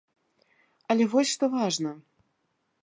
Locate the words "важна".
1.59-1.91